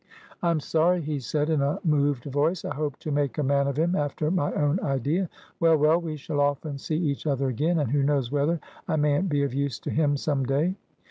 [0.41, 2.65] "I'm sorry," he said, in a moved voice.
[2.65, 5.29] "I hoped to make a man of him, after my own idea.
[5.59, 9.29] Well, well, we shall often see each other again, and who knows whether I mayn't
[9.29, 10.73] be of use to him some day?"